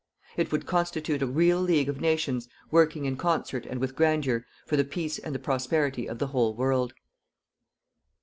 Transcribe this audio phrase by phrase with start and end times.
[0.35, 4.75] It would constitute a real league of nations working in concert and with grandeur for
[4.75, 6.95] the peace and the prosperity of the whole world.